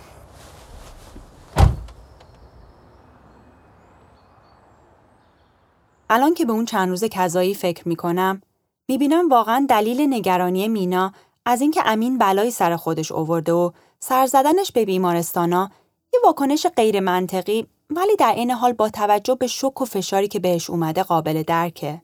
الان 6.11 6.35
که 6.35 6.45
به 6.45 6.53
اون 6.53 6.65
چند 6.65 6.89
روز 6.89 7.05
کذایی 7.05 7.55
فکر 7.55 7.89
می‌کنم 7.89 8.43
می‌بینم 8.89 9.29
واقعا 9.29 9.67
دلیل 9.69 10.15
نگرانی 10.15 10.69
مینا 10.69 11.13
از 11.47 11.61
اینکه 11.61 11.83
امین 11.87 12.19
بلایی 12.19 12.51
سر 12.51 12.77
خودش 12.77 13.13
اوورده 13.13 13.53
و 13.53 13.71
سر 14.01 14.27
زدنش 14.27 14.73
به 14.73 14.85
بیمارستانا 14.85 15.71
یه 16.15 16.21
واکنش 16.25 16.67
غیر 16.77 17.01
منطقی 17.01 17.67
ولی 17.91 18.17
در 18.17 18.35
این 18.35 18.51
حال 18.51 18.73
با 18.73 18.89
توجه 18.89 19.35
به 19.35 19.47
شک 19.47 19.81
و 19.81 19.85
فشاری 19.85 20.29
که 20.29 20.39
بهش 20.39 20.71
اومده 20.71 21.03
قابل 21.03 21.43
درکه. 21.43 22.03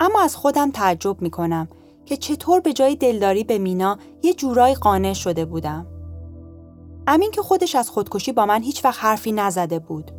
اما 0.00 0.20
از 0.22 0.36
خودم 0.36 0.70
تعجب 0.70 1.22
می‌کنم 1.22 1.68
که 2.06 2.16
چطور 2.16 2.60
به 2.60 2.72
جای 2.72 2.96
دلداری 2.96 3.44
به 3.44 3.58
مینا 3.58 3.98
یه 4.22 4.34
جورایی 4.34 4.74
قانع 4.74 5.12
شده 5.12 5.44
بودم. 5.44 5.86
امین 7.06 7.30
که 7.30 7.42
خودش 7.42 7.74
از 7.74 7.90
خودکشی 7.90 8.32
با 8.32 8.46
من 8.46 8.62
هیچ 8.62 8.84
وقت 8.84 9.04
حرفی 9.04 9.32
نزده 9.32 9.78
بود. 9.78 10.10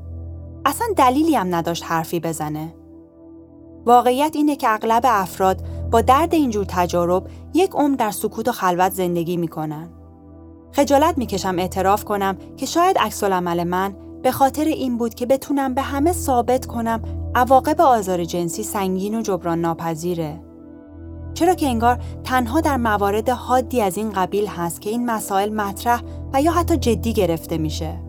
اصلا 0.66 0.88
دلیلی 0.98 1.36
هم 1.36 1.56
نداشت 1.56 1.84
حرفی 1.84 2.20
بزنه. 2.20 2.83
واقعیت 3.86 4.32
اینه 4.36 4.56
که 4.56 4.70
اغلب 4.70 5.04
افراد 5.06 5.62
با 5.92 6.02
درد 6.02 6.34
اینجور 6.34 6.66
تجارب 6.68 7.28
یک 7.54 7.72
عمر 7.72 7.96
در 7.96 8.12
سکوت 8.12 8.48
و 8.48 8.52
خلوت 8.52 8.92
زندگی 8.92 9.38
می‌کنن. 9.38 9.90
خجالت 10.72 11.18
می‌کشم 11.18 11.56
اعتراف 11.60 12.06
کنم 12.06 12.38
که 12.58 12.66
شاید 12.66 12.98
عکس 12.98 13.24
العمل 13.24 13.64
من 13.64 13.96
به 14.24 14.32
خاطر 14.32 14.66
این 14.66 14.98
بود 14.98 15.14
که 15.14 15.26
بتونم 15.26 15.74
به 15.74 15.82
همه 15.82 16.14
ثابت 16.14 16.66
کنم 16.66 17.02
عواقب 17.36 17.82
آزار 17.82 18.24
جنسی 18.24 18.64
سنگین 18.64 19.16
و 19.16 19.22
جبران 19.22 19.62
ناپذیره. 19.62 20.42
چرا 21.34 21.54
که 21.54 21.68
انگار 21.68 22.00
تنها 22.24 22.62
در 22.62 22.78
موارد 22.78 23.30
حادی 23.30 23.82
از 23.82 23.98
این 23.98 24.10
قبیل 24.10 24.48
هست 24.48 24.82
که 24.82 24.90
این 24.90 25.06
مسائل 25.06 25.54
مطرح 25.54 26.02
و 26.34 26.42
یا 26.42 26.52
حتی 26.52 26.78
جدی 26.78 27.14
گرفته 27.14 27.58
میشه. 27.58 28.03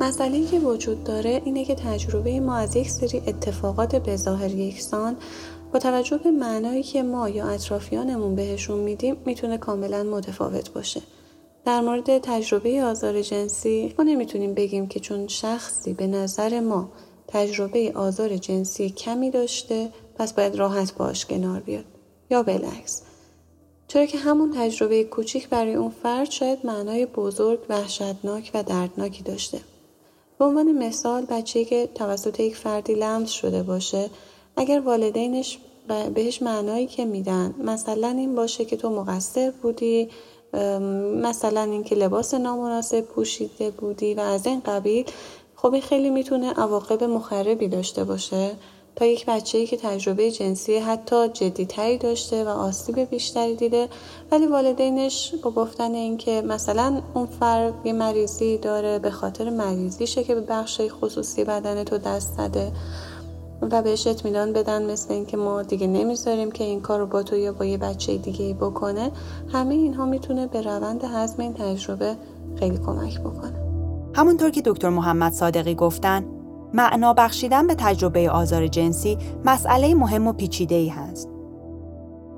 مسئله 0.00 0.46
که 0.46 0.58
وجود 0.58 1.04
داره 1.04 1.42
اینه 1.44 1.64
که 1.64 1.74
تجربه 1.74 2.40
ما 2.40 2.56
از 2.56 2.76
یک 2.76 2.90
سری 2.90 3.22
اتفاقات 3.26 3.96
به 3.96 4.16
ظاهر 4.16 4.50
یکسان 4.50 5.16
با 5.72 5.78
توجه 5.78 6.18
به 6.18 6.30
معنایی 6.30 6.82
که 6.82 7.02
ما 7.02 7.28
یا 7.28 7.46
اطرافیانمون 7.46 8.34
بهشون 8.34 8.78
میدیم 8.78 9.16
می‌تونه 9.24 9.58
کاملا 9.58 10.02
متفاوت 10.02 10.70
باشه. 10.70 11.02
در 11.64 11.80
مورد 11.80 12.18
تجربه 12.18 12.82
آزار 12.82 13.22
جنسی 13.22 13.94
ما 13.98 14.04
نمی‌تونیم 14.04 14.54
بگیم 14.54 14.86
که 14.86 15.00
چون 15.00 15.28
شخصی 15.28 15.94
به 15.94 16.06
نظر 16.06 16.60
ما 16.60 16.88
تجربه 17.28 17.92
آزار 17.94 18.36
جنسی 18.36 18.90
کمی 18.90 19.30
داشته 19.30 19.88
پس 20.18 20.32
باید 20.32 20.56
راحت 20.56 20.94
باش 20.94 21.26
کنار 21.26 21.60
بیاد. 21.60 21.84
یا 22.30 22.42
بالعکس. 22.42 23.02
چرا 23.88 24.06
که 24.06 24.18
همون 24.18 24.54
تجربه 24.56 25.04
کوچیک 25.04 25.48
برای 25.48 25.74
اون 25.74 25.92
فرد 26.02 26.30
شاید 26.30 26.58
معنای 26.66 27.06
بزرگ 27.06 27.58
وحشتناک 27.68 28.50
و 28.54 28.62
دردناکی 28.62 29.22
داشته. 29.22 29.60
به 30.38 30.44
عنوان 30.44 30.72
مثال 30.72 31.24
بچه‌ای 31.24 31.64
که 31.64 31.88
توسط 31.94 32.40
یک 32.40 32.56
فردی 32.56 32.94
لمس 32.94 33.30
شده 33.30 33.62
باشه 33.62 34.10
اگر 34.56 34.80
والدینش 34.80 35.58
بهش 36.14 36.42
معنایی 36.42 36.86
که 36.86 37.04
میدن 37.04 37.54
مثلا 37.64 38.08
این 38.08 38.34
باشه 38.34 38.64
که 38.64 38.76
تو 38.76 38.90
مقصر 38.90 39.52
بودی 39.62 40.08
مثلا 41.22 41.62
اینکه 41.62 41.94
لباس 41.94 42.34
نامناسب 42.34 43.00
پوشیده 43.00 43.70
بودی 43.70 44.14
و 44.14 44.20
از 44.20 44.46
این 44.46 44.60
قبیل 44.60 45.04
خب 45.56 45.72
این 45.72 45.82
خیلی 45.82 46.10
می‌تونه 46.10 46.52
عواقب 46.52 47.04
مخربی 47.04 47.68
داشته 47.68 48.04
باشه. 48.04 48.50
تا 48.98 49.06
یک 49.06 49.26
بچه‌ای 49.26 49.66
که 49.66 49.76
تجربه 49.76 50.30
جنسی 50.30 50.78
حتی 50.78 51.28
جدیتری 51.28 51.98
داشته 51.98 52.44
و 52.44 52.48
آسیب 52.48 52.98
بیشتری 52.98 53.56
دیده 53.56 53.88
ولی 54.32 54.46
والدینش 54.46 55.34
با 55.42 55.50
گفتن 55.50 55.94
اینکه 55.94 56.42
مثلا 56.42 57.02
اون 57.14 57.26
فرد 57.26 57.74
یه 57.84 57.92
مریضی 57.92 58.58
داره 58.58 58.98
به 58.98 59.10
خاطر 59.10 59.50
مریضیشه 59.50 60.24
که 60.24 60.34
به 60.34 60.40
بخش 60.40 60.80
خصوصی 60.80 61.44
بدن 61.44 61.84
تو 61.84 61.98
دست 61.98 62.34
زده 62.36 62.72
و 63.62 63.82
بهش 63.82 64.06
اطمینان 64.06 64.52
بدن 64.52 64.90
مثل 64.90 65.14
اینکه 65.14 65.36
ما 65.36 65.62
دیگه 65.62 65.86
نمی‌ذاریم 65.86 66.50
که 66.50 66.64
این 66.64 66.80
کار 66.80 66.98
رو 67.00 67.06
با 67.06 67.22
تو 67.22 67.36
یا 67.36 67.52
با 67.52 67.64
یه 67.64 67.78
بچه 67.78 68.16
دیگه 68.16 68.54
بکنه 68.54 69.10
همه 69.52 69.74
اینها 69.74 70.06
می‌تونه 70.06 70.46
به 70.46 70.62
روند 70.62 71.04
هضم 71.04 71.42
این 71.42 71.54
تجربه 71.54 72.16
خیلی 72.58 72.78
کمک 72.86 73.20
بکنه. 73.20 73.54
همونطور 74.14 74.50
که 74.50 74.62
دکتر 74.64 74.88
محمد 74.88 75.32
صادقی 75.32 75.74
گفتن 75.74 76.37
معنا 76.74 77.12
بخشیدن 77.12 77.66
به 77.66 77.74
تجربه 77.74 78.30
آزار 78.30 78.66
جنسی 78.66 79.18
مسئله 79.44 79.94
مهم 79.94 80.26
و 80.26 80.32
پیچیده 80.32 80.74
ای 80.74 80.88
هست. 80.88 81.28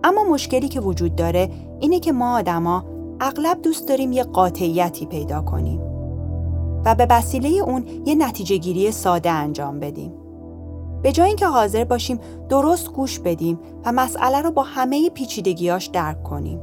اما 0.04 0.24
مشکلی 0.24 0.68
که 0.68 0.80
وجود 0.80 1.16
داره 1.16 1.50
اینه 1.80 2.00
که 2.00 2.12
ما 2.12 2.38
آدما 2.38 2.84
اغلب 3.20 3.62
دوست 3.62 3.88
داریم 3.88 4.12
یه 4.12 4.24
قاطعیتی 4.24 5.06
پیدا 5.06 5.42
کنیم 5.42 5.80
و 6.84 6.94
به 6.94 7.06
وسیله 7.10 7.48
اون 7.48 7.84
یه 8.06 8.14
نتیجه 8.14 8.56
گیری 8.56 8.90
ساده 8.90 9.30
انجام 9.30 9.80
بدیم. 9.80 10.12
به 11.02 11.12
جای 11.12 11.26
اینکه 11.26 11.46
حاضر 11.46 11.84
باشیم 11.84 12.18
درست 12.48 12.92
گوش 12.92 13.18
بدیم 13.18 13.58
و 13.84 13.92
مسئله 13.92 14.42
رو 14.42 14.50
با 14.50 14.62
همه 14.62 15.10
پیچیدگیاش 15.10 15.86
درک 15.86 16.22
کنیم. 16.22 16.60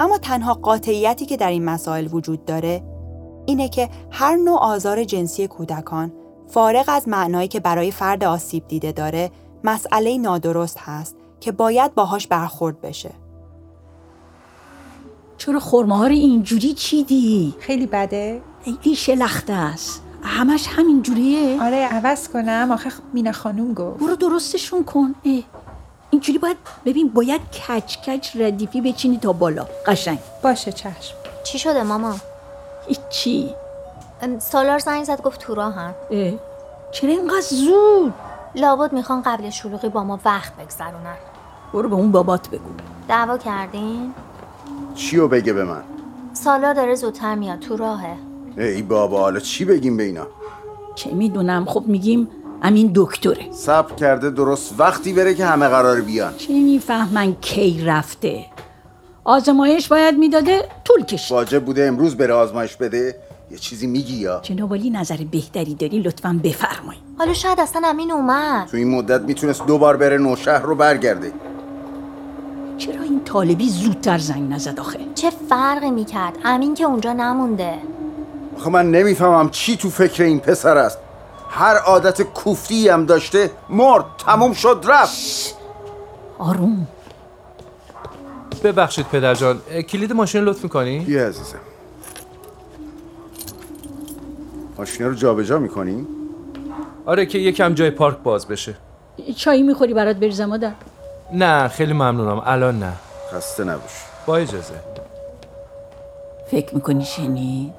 اما 0.00 0.18
تنها 0.18 0.54
قاطعیتی 0.54 1.26
که 1.26 1.36
در 1.36 1.50
این 1.50 1.64
مسائل 1.64 2.08
وجود 2.12 2.44
داره 2.44 2.82
اینه 3.46 3.68
که 3.68 3.88
هر 4.10 4.36
نوع 4.36 4.58
آزار 4.58 5.04
جنسی 5.04 5.46
کودکان 5.46 6.12
فارغ 6.48 6.84
از 6.88 7.08
معنایی 7.08 7.48
که 7.48 7.60
برای 7.60 7.90
فرد 7.90 8.24
آسیب 8.24 8.68
دیده 8.68 8.92
داره 8.92 9.30
مسئله 9.64 10.18
نادرست 10.18 10.78
هست 10.78 11.16
که 11.40 11.52
باید 11.52 11.94
باهاش 11.94 12.26
برخورد 12.26 12.80
بشه. 12.80 13.10
چرا 15.38 15.60
خورماها 15.60 16.06
رو 16.06 16.12
اینجوری 16.12 16.74
چیدی؟ 16.74 17.54
خیلی 17.60 17.86
بده. 17.86 18.42
خیلی 18.64 18.96
شلخته 18.96 19.52
است. 19.52 20.02
همش 20.22 20.66
همین 20.68 21.02
جوریه. 21.02 21.62
آره 21.62 21.76
عوض 21.76 22.28
کنم. 22.28 22.68
آخه 22.72 22.90
مینا 23.12 23.32
خانوم 23.32 23.74
گفت. 23.74 24.00
برو 24.00 24.16
درستشون 24.16 24.84
کن. 24.84 25.14
اه. 25.24 25.42
اینجوری 26.10 26.38
باید 26.38 26.56
ببین 26.84 27.08
باید 27.08 27.40
کچ 27.40 27.96
کچ 27.96 28.36
ردیفی 28.36 28.80
بچینی 28.80 29.18
تا 29.18 29.32
بالا. 29.32 29.66
قشنگ. 29.86 30.18
باشه 30.42 30.72
چشم. 30.72 31.14
چی 31.44 31.58
شده 31.58 31.82
ماما؟ 31.82 32.14
هیچی. 32.86 33.54
سالار 34.38 34.78
زنگ 34.78 35.04
زد 35.04 35.22
گفت 35.22 35.40
تو 35.40 35.54
راهن. 35.54 35.94
اه. 36.10 36.32
چرا 36.92 37.10
اینقدر 37.10 37.40
زود؟ 37.40 38.14
لابد 38.54 38.92
می‌خوان 38.92 39.22
قبل 39.22 39.50
شلوغی 39.50 39.88
با 39.88 40.04
ما 40.04 40.20
وقت 40.24 40.56
بگذرونن. 40.56 41.16
برو 41.72 41.88
به 41.88 41.94
اون 41.94 42.12
بابات 42.12 42.48
بگو. 42.48 42.70
دعوا 43.08 43.38
کردین؟ 43.38 44.14
چیو 44.94 45.28
بگه 45.28 45.52
به 45.52 45.64
من؟ 45.64 45.82
سالار 46.32 46.74
داره 46.74 46.94
زودتر 46.94 47.34
میاد 47.34 47.58
تو 47.58 47.76
راهه. 47.76 48.16
ای 48.58 48.82
بابا 48.82 49.20
حالا 49.20 49.40
چی 49.40 49.64
بگیم 49.64 49.96
به 49.96 50.02
اینا؟ 50.02 50.26
چه 50.94 51.10
می‌دونم 51.10 51.64
خب 51.64 51.84
میگیم 51.86 52.28
امین 52.62 52.92
دکتره. 52.94 53.52
صبر 53.52 53.94
کرده 53.94 54.30
درست 54.30 54.74
وقتی 54.78 55.12
بره 55.12 55.34
که 55.34 55.44
همه 55.44 55.68
قرار 55.68 56.00
بیان. 56.00 56.36
چه 56.36 56.52
می‌فهمن 56.52 57.34
کی 57.40 57.84
رفته. 57.84 58.44
آزمایش 59.24 59.88
باید 59.88 60.18
می‌داده 60.18 60.68
طول 60.84 61.04
کشید. 61.04 61.32
واجب 61.32 61.64
بوده 61.64 61.86
امروز 61.86 62.16
بره 62.16 62.34
آزمایش 62.34 62.76
بده؟ 62.76 63.16
یه 63.50 63.58
چیزی 63.58 63.86
میگی 63.86 64.16
یا؟ 64.16 64.40
جناب 64.42 64.74
نظر 64.74 65.16
بهتری 65.30 65.74
داری 65.74 65.98
لطفا 65.98 66.40
بفرمایید 66.44 67.02
حالا 67.18 67.32
شاید 67.32 67.60
اصلا 67.60 67.88
امین 67.88 68.12
اومد. 68.12 68.68
تو 68.68 68.76
این 68.76 68.90
مدت 68.90 69.20
می‌تونست 69.20 69.66
دو 69.66 69.78
بار 69.78 69.96
بره 69.96 70.18
نوشهر 70.18 70.62
رو 70.62 70.74
برگرده. 70.74 71.32
چرا 72.78 73.02
این 73.02 73.24
طالبی 73.24 73.68
زودتر 73.68 74.18
زنگ 74.18 74.52
نزد 74.52 74.80
آخه؟ 74.80 74.98
چه 75.14 75.30
فرقی 75.48 75.90
می‌کرد؟ 75.90 76.38
امین 76.44 76.74
که 76.74 76.84
اونجا 76.84 77.12
نمونده. 77.12 77.74
آخه 78.58 78.70
من 78.70 78.90
نمی‌فهمم 78.90 79.50
چی 79.50 79.76
تو 79.76 79.90
فکر 79.90 80.22
این 80.22 80.40
پسر 80.40 80.78
است. 80.78 80.98
هر 81.50 81.76
عادت 81.76 82.22
کوفتی 82.22 82.88
هم 82.88 83.06
داشته 83.06 83.50
مرد 83.68 84.04
تموم 84.26 84.52
شد 84.52 84.84
رفت. 84.88 85.56
آروم. 86.38 86.86
ببخشید 88.62 89.06
پدرجان. 89.06 89.60
اه، 89.70 89.82
کلید 89.82 90.12
ماشین 90.12 90.40
رو 90.44 90.48
لطف 90.50 90.64
می‌کنی؟ 90.64 90.98
بیا 90.98 91.26
عزیزم. 91.26 91.58
ماشینا 94.78 95.08
رو 95.08 95.14
جابجا 95.14 95.58
می‌کنی؟ 95.58 96.06
آره 97.06 97.26
که 97.26 97.38
یکم 97.38 97.74
جای 97.74 97.90
پارک 97.90 98.18
باز 98.18 98.48
بشه. 98.48 98.74
چایی 99.36 99.62
می‌خوری 99.62 99.94
برات 99.94 100.16
بریزم 100.16 100.44
مادر؟ 100.44 100.72
نه 101.32 101.68
خیلی 101.68 101.92
ممنونم. 101.92 102.42
الان 102.44 102.78
نه. 102.78 102.92
خسته 103.32 103.64
نباش. 103.64 104.04
با 104.26 104.36
اجازه. 104.36 104.74
فکر 106.50 106.74
می‌کنی 106.74 107.04
شنید؟ 107.04 107.72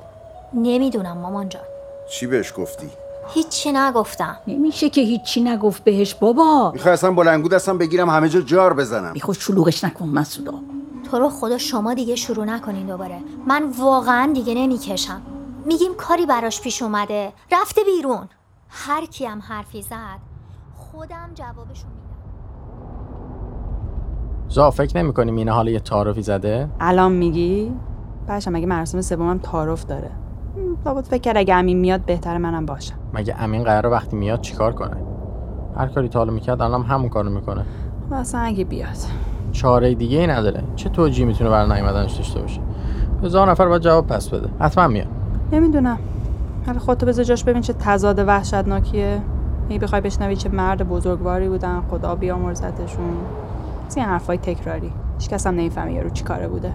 نمی‌دونم 0.54 1.18
مامان 1.18 1.50
جان. 1.50 1.62
چی 2.10 2.28
بهش 2.28 2.54
گفتی؟ 2.58 2.90
هیچی 3.28 3.72
نگفتم. 3.72 4.38
نمیشه 4.48 4.90
که 4.90 5.02
هیچی 5.02 5.42
نگفت 5.42 5.84
بهش 5.84 6.14
بابا. 6.14 6.72
می‌خوای 6.74 6.94
اصلا 6.94 7.12
بلنگو 7.12 7.50
دستم 7.50 7.78
بگیرم 7.78 8.10
همه 8.10 8.30
جا 8.30 8.42
جار 8.42 8.74
بزنم. 8.74 9.14
بیخود 9.14 9.36
شلوغش 9.36 9.84
نکن 9.84 10.08
مسعودا. 10.08 10.54
تو 11.12 11.20
رو 11.20 11.30
خدا 11.30 11.58
شما 11.58 11.94
دیگه 11.94 12.16
شروع 12.16 12.46
نکنین 12.46 12.88
دوباره. 12.88 13.20
من 13.48 13.64
واقعا 13.80 14.32
دیگه 14.34 14.54
نمی‌کشم. 14.54 15.22
میگیم 15.66 15.94
کاری 15.98 16.26
براش 16.26 16.62
پیش 16.62 16.82
اومده. 16.82 17.34
رفته 17.52 17.82
بیرون. 17.84 18.30
هر 18.70 19.06
کی 19.06 19.26
هم 19.26 19.40
حرفی 19.40 19.82
زد 19.82 20.20
خودم 20.76 21.30
جوابشو 21.36 21.88
میدم. 21.88 22.04
زا 24.50 24.72
فکر 24.72 24.98
نمی 24.98 25.14
کنی 25.14 25.32
مینا 25.32 25.54
حالا 25.54 25.72
یه 25.72 25.80
تعارفی 25.80 26.22
زده؟ 26.22 26.70
الان 26.80 27.12
میگی؟ 27.12 27.72
بچه 28.28 28.52
مگه 28.52 28.66
مراسم 28.66 29.02
سومم 29.02 29.38
تعارف 29.38 29.86
داره. 29.86 30.12
لابد 30.86 31.04
فکر 31.04 31.22
کرد 31.22 31.38
اگه 31.38 31.56
امین 31.56 31.80
میاد 31.80 32.06
بهتره 32.06 32.38
منم 32.38 32.66
باشم. 32.66 32.96
مگه 33.14 33.36
امین 33.40 33.64
قراره 33.64 33.90
وقتی 33.90 34.16
میاد 34.16 34.42
چیکار 34.42 34.74
کنه؟ 34.74 34.98
هر 35.78 35.88
کاری 35.88 36.10
تا 36.10 36.20
حالا 36.20 36.34
می‌کرد 36.34 36.62
الان 36.62 36.84
هم 36.84 36.96
همون 36.96 37.10
کارو 37.10 37.30
می‌کنه. 37.30 37.66
و 38.10 38.14
اصلا 38.14 38.42
اگه 38.42 38.64
بیاد. 38.64 38.88
چاره 39.52 39.96
دیگه 39.96 40.20
ای 40.20 40.28
نداره. 40.28 40.64
چه 40.76 40.90
توجیهی 40.90 41.28
می‌تونه 41.28 41.50
برای 41.50 41.72
نیومدنش 41.72 42.14
داشته 42.14 42.42
باشه؟ 42.42 42.62
هزار 43.24 43.52
نفر 43.52 43.68
باید 43.68 43.82
جواب 43.82 44.08
پس 44.08 44.30
بده. 44.30 44.50
حتما 44.60 44.88
میاد. 44.88 45.08
نمی‌دونم. 45.52 45.98
حالا 46.66 46.80
خودتو 46.80 47.06
بذار 47.06 47.26
جاش 47.26 47.44
ببین 47.44 47.62
چه 47.62 47.74
تضاد 47.74 48.20
وحشتناکیه. 48.20 49.22
ای 49.70 49.80
بخوای 49.80 50.02
بشنوی 50.02 50.36
چه 50.36 50.50
مرد 50.50 50.90
بزرگواری 50.90 51.50
بودن 51.50 51.82
خدا 51.82 52.16
بیامرزتشون. 52.16 53.14
از 53.88 53.98
این 53.98 54.06
حرفای 54.06 54.38
تکراری. 54.38 54.92
هیچ 55.20 55.30
کس 55.30 55.48
هم 55.48 55.54
نمی‌فهمه 55.54 55.94
یارو 55.94 56.10
چی 56.10 56.24
کاره 56.24 56.48
بوده. 56.48 56.74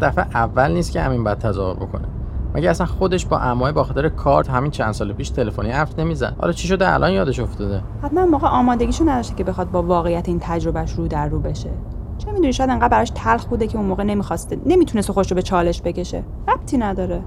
دفعه 0.00 0.26
اول 0.34 0.72
نیست 0.72 0.92
که 0.92 1.00
امین 1.00 1.24
باید 1.24 1.38
تظاهر 1.38 1.76
بکنه. 1.76 2.08
مگه 2.54 2.70
اصلا 2.70 2.86
خودش 2.86 3.26
با 3.26 3.38
امای 3.38 3.72
با 3.72 3.84
خاطر 3.84 4.08
کارت 4.08 4.50
همین 4.50 4.70
چند 4.70 4.92
سال 4.92 5.12
پیش 5.12 5.30
تلفنی 5.30 5.70
حرف 5.70 5.98
نمی‌زد؟ 5.98 6.36
حالا 6.40 6.52
چی 6.52 6.68
شده 6.68 6.94
الان 6.94 7.12
یادش 7.12 7.40
افتاده؟ 7.40 7.82
حتما 8.02 8.26
موقع 8.26 8.48
آمادگیشو 8.48 9.04
نداشته 9.04 9.34
که 9.34 9.44
بخواد 9.44 9.70
با 9.70 9.82
واقعیت 9.82 10.28
این 10.28 10.38
تجربهش 10.40 10.92
رو 10.92 11.08
در 11.08 11.28
رو 11.28 11.40
بشه. 11.40 11.70
چه 12.18 12.32
می‌دونی 12.32 12.52
شاید 12.52 12.70
انقدر 12.70 12.88
براش 12.88 13.12
تلخ 13.14 13.44
بوده 13.44 13.66
که 13.66 13.78
اون 13.78 13.86
موقع 13.86 14.04
نمی‌خواسته 14.04 14.58
نمی‌تونست 14.66 15.12
خودش 15.12 15.30
رو 15.30 15.34
به 15.34 15.42
چالش 15.42 15.82
بکشه. 15.82 16.24
ربطی 16.48 16.78
نداره. 16.78 17.22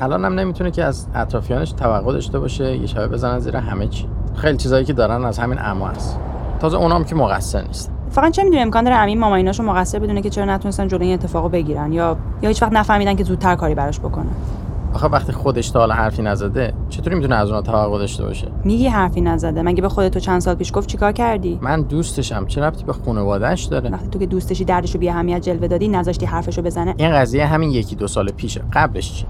الان 0.00 0.24
هم 0.24 0.34
نمی‌تونه 0.34 0.70
که 0.70 0.84
از 0.84 1.06
اطرافیانش 1.14 1.72
توقع 1.72 2.12
داشته 2.12 2.38
باشه 2.38 2.76
یه 2.76 2.86
شبه 2.86 3.08
بزنن 3.08 3.38
زیر 3.38 3.56
همه 3.56 3.88
چی. 3.88 4.08
خیلی 4.34 4.56
چیزایی 4.56 4.84
که 4.84 4.92
دارن 4.92 5.24
از 5.24 5.38
همین 5.38 5.58
اما 5.62 5.88
هست. 5.88 6.18
تازه 6.60 6.76
اونام 6.76 7.04
که 7.04 7.14
مقصر 7.14 7.62
نیست. 7.62 7.92
فقط 8.12 8.32
چه 8.32 8.42
می‌دونی 8.42 8.62
امکان 8.62 8.84
داره 8.84 8.96
امین 8.96 9.18
مامایناشو 9.18 9.62
مقصر 9.62 9.98
بدونه 9.98 10.22
که 10.22 10.30
چرا 10.30 10.44
نتونستن 10.44 10.88
جلوی 10.88 11.06
این 11.06 11.14
اتفاقو 11.14 11.48
بگیرن 11.48 11.92
یا 11.92 12.16
یا 12.42 12.48
هیچ 12.48 12.62
وقت 12.62 12.72
نفهمیدن 12.72 13.16
که 13.16 13.24
زودتر 13.24 13.54
کاری 13.54 13.74
براش 13.74 14.00
بکنه 14.00 14.30
آخه 14.94 15.06
وقتی 15.06 15.32
خودش 15.32 15.70
تا 15.70 15.78
حالا 15.78 15.94
حرفی 15.94 16.22
نزده 16.22 16.72
چطوری 16.88 17.16
می‌تونه 17.16 17.34
از 17.34 17.48
اونها 17.48 17.62
توقع 17.62 17.98
داشته 17.98 18.24
باشه؟ 18.24 18.48
میگی 18.64 18.88
حرفی 18.88 19.20
نزده. 19.20 19.62
مگه 19.62 19.82
به 19.82 19.88
خودتو 19.88 20.20
چند 20.20 20.40
سال 20.40 20.54
پیش 20.54 20.72
گفت 20.74 20.88
چیکار 20.88 21.12
کردی؟ 21.12 21.58
من 21.62 21.82
دوستشم. 21.82 22.46
چه 22.46 22.60
ربطی 22.60 22.84
به 22.84 22.92
خانواده‌اش 22.92 23.64
داره؟ 23.64 23.90
وقتی 23.90 24.08
تو 24.08 24.18
که 24.18 24.26
دوستشی 24.26 24.64
دردشو 24.64 24.98
بی 24.98 25.08
اهمیت 25.08 25.42
جلوه 25.42 25.68
دادی 25.68 25.88
نذاشتی 25.88 26.26
حرفشو 26.26 26.62
بزنه؟ 26.62 26.94
این 26.96 27.12
قضیه 27.12 27.46
همین 27.46 27.70
یکی 27.70 27.96
دو 27.96 28.06
سال 28.06 28.30
پیشه. 28.30 28.62
قبلش 28.72 29.12
چی؟ 29.12 29.26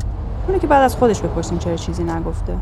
اونو 0.47 0.59
که 0.59 0.67
بعد 0.67 0.83
از 0.83 0.97
خودش 0.97 1.21
بپرسیم 1.21 1.59
چرا 1.59 1.77
چیزی 1.77 2.05
نگفته. 2.05 2.53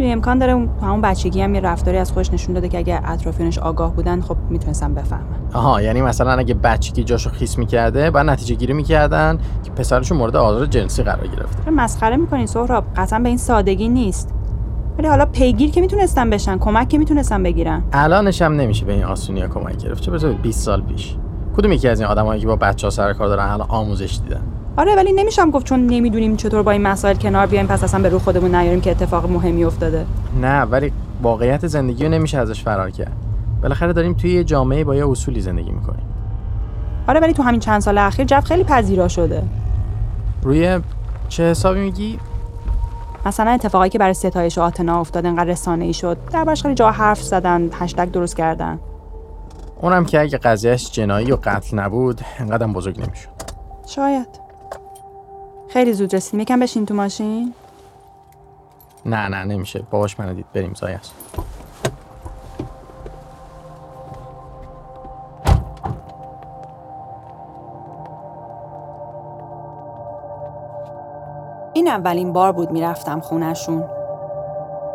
امکان 0.00 0.38
داره 0.38 0.52
همون 0.82 1.00
بچگی 1.00 1.42
هم 1.42 1.54
یه 1.54 1.60
رفتاری 1.60 1.96
از 1.96 2.12
خودش 2.12 2.32
نشون 2.32 2.54
داده 2.54 2.68
که 2.68 2.78
اگه 2.78 3.00
اطرافیانش 3.04 3.58
آگاه 3.58 3.94
بودن 3.94 4.20
خب 4.20 4.36
می‌تونستن 4.50 4.94
بفهمن. 4.94 5.24
آها 5.54 5.82
یعنی 5.82 6.02
مثلا 6.02 6.32
اگه 6.32 6.54
بچگی 6.54 7.04
جاشو 7.04 7.30
خیس 7.30 7.58
می‌کرده 7.58 8.10
بعد 8.10 8.26
نتیجه 8.26 8.54
گیری 8.54 8.72
می‌کردن 8.72 9.38
که 9.62 9.70
پسرشون 9.70 10.18
مورد 10.18 10.36
آزار 10.36 10.66
جنسی 10.66 11.02
قرار 11.02 11.26
گرفته. 11.26 11.70
مسخره 11.70 12.16
می‌کنی 12.16 12.46
سهراب؟ 12.46 12.84
قطعا 12.96 13.18
به 13.18 13.28
این 13.28 13.38
سادگی 13.38 13.88
نیست. 13.88 14.34
ولی 14.98 15.08
حالا 15.08 15.26
پیگیر 15.26 15.70
که 15.70 15.80
می‌تونستن 15.80 16.30
بشن 16.30 16.58
کمک 16.58 16.88
که 16.88 16.98
می‌تونستن 16.98 17.42
بگیرن. 17.42 17.82
الانش 17.92 18.42
هم 18.42 18.52
نمیشه 18.52 18.84
به 18.86 18.92
این 18.92 19.04
آسونیا 19.04 19.48
کمک 19.48 19.76
گرفت. 19.76 20.02
چه 20.02 20.10
برسه 20.10 20.28
به 20.28 20.34
20 20.34 20.60
سال 20.60 20.82
پیش. 20.82 21.16
کدوم 21.56 21.72
یکی 21.72 21.88
از 21.88 22.00
این 22.00 22.08
آدمایی 22.08 22.40
که 22.40 22.46
با 22.46 22.56
بچه 22.56 22.86
ها 22.86 22.90
سر 22.90 23.12
کار 23.12 23.28
دارن 23.28 23.44
الان 23.44 23.66
آموزش 23.70 24.20
دیدن؟ 24.24 24.42
آره 24.76 24.96
ولی 24.96 25.12
نمیشم 25.12 25.50
گفت 25.50 25.66
چون 25.66 25.86
نمی‌دونیم 25.86 26.36
چطور 26.36 26.62
با 26.62 26.70
این 26.70 26.82
مسائل 26.82 27.16
کنار 27.16 27.46
بیایم 27.46 27.66
پس 27.66 27.84
اصلا 27.84 28.02
به 28.02 28.08
رو 28.08 28.18
خودمون 28.18 28.54
نیاریم 28.54 28.80
که 28.80 28.90
اتفاق 28.90 29.30
مهمی 29.30 29.64
افتاده. 29.64 30.06
نه 30.40 30.62
ولی 30.62 30.92
واقعیت 31.22 31.66
زندگی 31.66 32.04
رو 32.04 32.10
نمیشه 32.10 32.38
ازش 32.38 32.62
فرار 32.62 32.90
کرد. 32.90 33.12
بالاخره 33.62 33.92
داریم 33.92 34.14
توی 34.14 34.30
یه 34.30 34.44
جامعه 34.44 34.84
با 34.84 34.94
یه 34.94 35.10
اصولی 35.10 35.40
زندگی 35.40 35.70
می‌کنیم. 35.70 36.04
آره 37.08 37.20
ولی 37.20 37.32
تو 37.32 37.42
همین 37.42 37.60
چند 37.60 37.80
سال 37.80 37.98
اخیر 37.98 38.26
جو 38.26 38.40
خیلی 38.40 38.64
پذیرا 38.64 39.08
شده. 39.08 39.42
روی 40.42 40.80
چه 41.28 41.50
حسابی 41.50 41.80
میگی؟ 41.80 42.18
مثلا 43.26 43.50
اتفاقایی 43.50 43.90
که 43.90 43.98
برای 43.98 44.14
ستایش 44.14 44.58
و 44.58 44.60
آتنا 44.60 45.00
افتاد 45.00 45.26
انقدر 45.26 45.50
رسانه 45.50 45.84
ای 45.84 45.92
شد 45.92 46.18
دربارش 46.32 46.62
خیلی 46.62 46.74
جا 46.74 46.90
حرف 46.90 47.22
زدن 47.22 47.70
هشتگ 47.72 48.10
درست 48.10 48.36
کردن. 48.36 48.78
اونم 49.80 50.04
که 50.04 50.20
اگه 50.20 50.38
قضیهش 50.38 50.90
جنایی 50.90 51.32
و 51.32 51.38
قتل 51.44 51.78
نبود 51.78 52.20
انقدرم 52.38 52.72
بزرگ 52.72 53.00
نمی‌شد. 53.00 53.28
شاید. 53.86 54.49
خیلی 55.72 55.92
زود 55.92 56.14
رسیدیم. 56.14 56.40
یکم 56.40 56.60
بشین 56.60 56.86
تو 56.86 56.94
ماشین. 56.94 57.54
نه 59.06 59.28
نه 59.28 59.44
نمیشه. 59.44 59.82
باباش 59.90 60.20
منو 60.20 60.34
دید. 60.34 60.46
بریم 60.54 60.74
زایه 60.74 60.96
است 60.96 61.14
این 71.72 71.88
اولین 71.88 72.32
بار 72.32 72.52
بود 72.52 72.70
می‌رفتم 72.70 73.20
خونشون. 73.20 73.84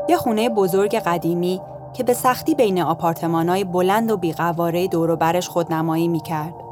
یه 0.10 0.18
خونه 0.18 0.50
بزرگ 0.50 0.96
قدیمی 0.96 1.62
که 1.94 2.04
به 2.04 2.14
سختی 2.14 2.56
بین 2.56 2.82
آپارتمانای 2.82 3.64
بلند 3.64 4.12
و 4.12 4.18
بیقواره 4.18 4.88
دور 4.88 5.10
و 5.10 5.16
برش 5.16 5.50
خودنمایی 5.50 6.08
می‌کرد. 6.08 6.65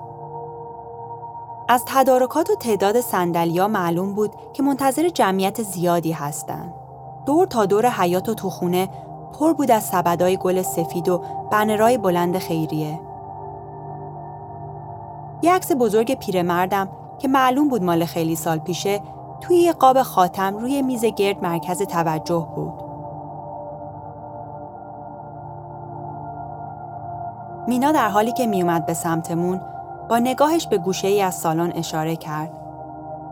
از 1.68 1.84
تدارکات 1.88 2.50
و 2.50 2.56
تعداد 2.56 3.02
سندلیا 3.02 3.68
معلوم 3.68 4.14
بود 4.14 4.32
که 4.54 4.64
منتظر 4.64 5.10
جمعیت 5.10 5.62
زیادی 5.64 6.12
هستند. 6.12 6.74
دور 7.26 7.48
تا 7.48 7.66
دور 7.66 7.90
حیات 7.90 8.30
و 8.30 8.34
تو 8.34 8.50
خونه 8.50 8.90
پر 9.40 9.54
بود 9.54 9.72
از 9.72 9.84
سبدای 9.84 10.38
گل 10.38 10.62
سفید 10.62 11.10
و 11.10 11.24
بنرای 11.52 11.98
بلند 11.98 12.38
خیریه. 12.38 13.00
یه 15.42 15.54
عکس 15.54 15.72
بزرگ 15.72 16.20
پیرمردم 16.20 16.90
که 17.20 17.28
معلوم 17.28 17.68
بود 17.70 17.84
مال 17.84 18.06
خیلی 18.06 18.36
سال 18.36 18.58
پیشه 18.58 19.02
توی 19.42 19.56
یه 19.56 19.74
قاب 19.74 20.02
خاتم 20.02 20.58
روی 20.58 20.82
میز 20.82 21.06
گرد 21.06 21.44
مرکز 21.44 21.82
توجه 21.82 22.48
بود. 22.56 22.74
مینا 27.68 27.92
در 27.92 28.10
حالی 28.10 28.32
که 28.32 28.48
میومد 28.48 28.86
به 28.86 28.94
سمتمون 28.94 29.62
با 30.10 30.20
نگاهش 30.20 30.68
به 30.68 30.78
گوشه 30.78 31.08
ای 31.08 31.22
از 31.22 31.36
سالن 31.36 31.72
اشاره 31.76 32.16
کرد. 32.16 32.52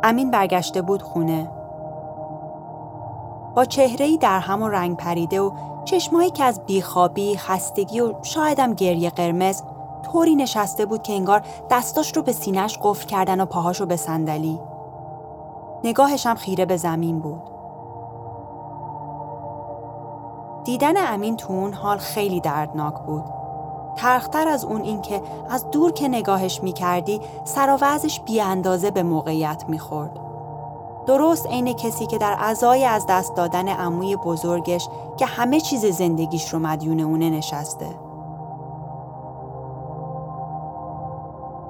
امین 0.04 0.32
برگشته 0.32 0.82
بود 0.82 1.02
خونه. 1.02 1.52
با 3.56 3.66
چهره 3.66 4.06
ای 4.06 4.18
در 4.18 4.40
هم 4.40 4.64
و 4.64 4.68
رنگ 4.68 4.98
پریده 4.98 5.42
و 5.42 5.52
چشمایی 5.86 6.30
که 6.30 6.44
از 6.44 6.62
بیخوابی، 6.66 7.38
خستگی 7.38 8.00
و 8.00 8.14
شایدم 8.22 8.74
گریه 8.74 9.10
قرمز 9.10 9.64
طوری 10.04 10.36
نشسته 10.36 10.86
بود 10.86 11.04
که 11.04 11.14
انگار 11.14 11.42
دستاش 11.70 12.16
رو 12.16 12.22
به 12.22 12.32
سینش 12.32 12.80
قفل 12.82 13.08
کردن 13.08 13.42
و 13.42 13.46
پاهاش 13.46 13.80
رو 13.80 13.86
به 13.86 13.96
صندلی. 13.96 14.60
نگاهش 15.84 16.26
هم 16.26 16.36
خیره 16.36 16.66
به 16.66 16.78
زمین 16.78 17.20
بود. 17.20 17.42
دیدن 20.64 21.14
امین 21.14 21.38
تو 21.38 21.54
اون 21.54 21.74
حال 21.74 21.98
خیلی 21.98 22.40
دردناک 22.40 22.94
بود. 22.94 23.41
ترختر 23.96 24.48
از 24.48 24.66
اون 24.66 24.82
اینکه 24.82 25.22
از 25.50 25.70
دور 25.72 25.92
که 25.92 26.08
نگاهش 26.08 26.64
می‌کردی 26.64 27.22
سر 27.44 27.78
و 27.82 28.00
بی 28.26 28.42
اندازه 28.42 28.92
به 28.92 29.04
موقعیت 29.04 29.64
می‌خورد. 29.68 30.20
درست 31.06 31.48
عین 31.48 31.74
کسی 31.74 32.06
که 32.06 32.18
در 32.18 32.36
ازای 32.40 32.86
از 32.86 33.06
دست 33.10 33.36
دادن 33.36 33.68
عموی 33.68 34.16
بزرگش 34.16 34.90
که 35.18 35.26
همه 35.26 35.60
چیز 35.60 35.86
زندگیش 35.86 36.54
رو 36.54 36.60
مدیون 36.60 37.00
اونه 37.00 37.30
نشسته. 37.30 37.88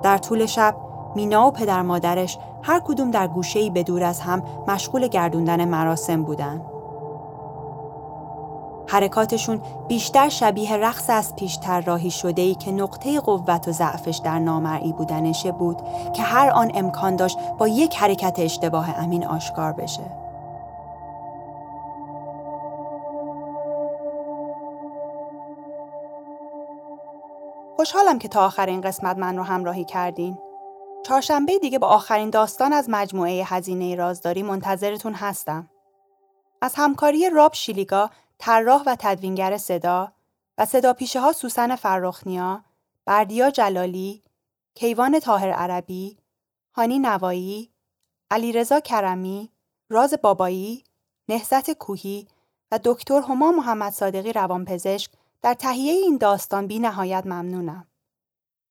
در 0.04 0.18
طول 0.18 0.46
شب 0.46 0.76
مینا 1.16 1.48
و 1.48 1.52
پدر 1.52 1.82
مادرش 1.82 2.38
هر 2.62 2.80
کدوم 2.80 3.12
در 3.12 3.28
گوشه‌ای 3.28 3.70
به 3.70 3.84
دور 3.84 4.04
از 4.04 4.22
هم 4.22 4.44
مشغول 4.68 5.08
گردوندن 5.08 5.66
مراسم 5.66 6.24
بودن. 6.24 6.62
حرکاتشون 8.92 9.62
بیشتر 9.88 10.30
شبیه 10.30 10.78
رقص 10.78 11.10
از 11.10 11.36
پیش 11.36 11.60
راهی 11.86 12.12
شده 12.12 12.42
ای 12.42 12.56
که 12.56 12.72
نقطه 12.72 13.20
قوت 13.20 13.68
و 13.68 13.72
ضعفش 13.72 14.22
در 14.24 14.40
نامرئی 14.40 14.94
بودنشه 14.94 15.52
بود 15.52 15.78
که 16.14 16.24
هر 16.24 16.50
آن 16.50 16.72
امکان 16.74 17.16
داشت 17.16 17.38
با 17.58 17.68
یک 17.68 17.96
حرکت 17.96 18.36
اشتباه 18.40 19.00
امین 19.00 19.26
آشکار 19.26 19.74
بشه. 19.74 20.04
خوشحالم 27.76 28.20
که 28.20 28.28
تا 28.28 28.46
آخرین 28.46 28.82
قسمت 28.82 29.18
من 29.18 29.38
رو 29.38 29.44
همراهی 29.44 29.86
کردین. 29.86 30.38
چهارشنبه 31.06 31.60
دیگه 31.60 31.80
با 31.80 31.88
آخرین 31.88 32.30
داستان 32.30 32.74
از 32.74 32.86
مجموعه 32.90 33.44
هزینه 33.46 33.96
رازداری 33.96 34.44
منتظرتون 34.44 35.14
هستم. 35.14 35.70
از 36.62 36.74
همکاری 36.76 37.30
راب 37.30 37.54
شیلیگا، 37.54 38.10
طراح 38.44 38.84
و 38.86 38.96
تدوینگر 39.00 39.58
صدا 39.58 40.12
و 40.58 40.66
صدا 40.66 40.94
پیشه 40.94 41.20
ها 41.20 41.32
سوسن 41.32 41.76
فرخنیا، 41.76 42.64
بردیا 43.06 43.50
جلالی، 43.50 44.24
کیوان 44.76 45.20
تاهر 45.20 45.52
عربی، 45.52 46.18
هانی 46.76 47.00
نوایی، 47.00 47.72
علیرضا 48.32 48.80
کرمی، 48.80 49.52
راز 49.90 50.14
بابایی، 50.14 50.84
نهزت 51.30 51.72
کوهی 51.72 52.28
و 52.72 52.80
دکتر 52.84 53.22
هما 53.22 53.52
محمد 53.52 53.94
صادقی 53.94 54.34
روانپزشک 54.34 55.12
در 55.42 55.54
تهیه 55.54 55.94
این 55.94 56.18
داستان 56.18 56.68
بی 56.68 56.80
نهایت 56.80 57.26
ممنونم. 57.26 57.88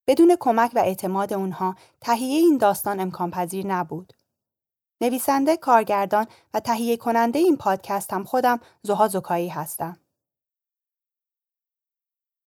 بدون 0.06 0.36
کمک 0.40 0.70
و 0.74 0.78
اعتماد 0.78 1.32
اونها 1.32 1.76
تهیه 2.00 2.38
این 2.38 2.58
داستان 2.58 3.00
امکان 3.00 3.30
پذیر 3.30 3.66
نبود. 3.66 4.12
نویسنده، 5.00 5.56
کارگردان 5.56 6.26
و 6.54 6.60
تهیه 6.60 6.96
کننده 6.96 7.38
این 7.38 7.56
پادکست 7.56 8.12
هم 8.12 8.24
خودم 8.24 8.60
زها 8.82 9.08
زکایی 9.08 9.48
هستم. 9.48 9.96